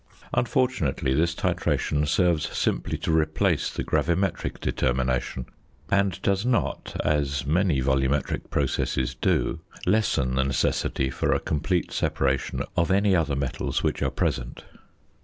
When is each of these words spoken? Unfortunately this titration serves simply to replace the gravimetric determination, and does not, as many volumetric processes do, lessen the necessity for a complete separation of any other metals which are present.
Unfortunately 0.33 1.13
this 1.13 1.35
titration 1.35 2.07
serves 2.07 2.49
simply 2.57 2.97
to 2.97 3.11
replace 3.15 3.69
the 3.71 3.83
gravimetric 3.83 4.59
determination, 4.59 5.45
and 5.91 6.19
does 6.23 6.43
not, 6.43 6.99
as 7.05 7.45
many 7.45 7.83
volumetric 7.83 8.49
processes 8.49 9.13
do, 9.13 9.59
lessen 9.85 10.33
the 10.33 10.43
necessity 10.43 11.11
for 11.11 11.31
a 11.31 11.39
complete 11.39 11.91
separation 11.91 12.63
of 12.75 12.89
any 12.89 13.15
other 13.15 13.35
metals 13.35 13.83
which 13.83 14.01
are 14.01 14.09
present. 14.09 14.63